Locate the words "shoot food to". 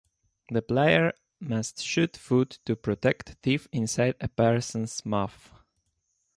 1.83-2.75